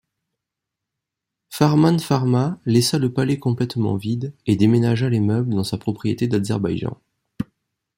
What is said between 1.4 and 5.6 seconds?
Farmanfarma laissa le palais complètement vide, et déménagea les meubles